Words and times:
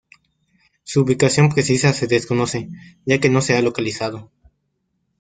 Su 0.83 1.01
ubicación 1.01 1.49
precisa 1.49 1.93
se 1.93 2.07
desconoce, 2.07 2.69
ya 3.05 3.19
que 3.19 3.29
no 3.29 3.39
se 3.39 3.55
ha 3.55 3.61
localizado. 3.61 4.31